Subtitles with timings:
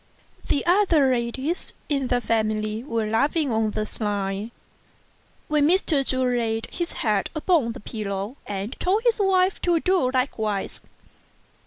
[0.47, 4.49] The other ladies of the family were laughing on the sly,
[5.47, 6.03] when Mr.
[6.03, 10.81] Chu laid his head upon the pillow, and told his wife to do likewise.